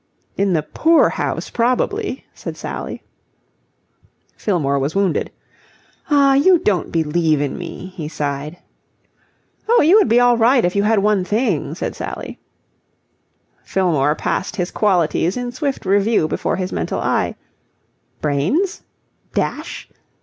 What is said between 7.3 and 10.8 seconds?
in me," he sighed. "Oh, you would be all right if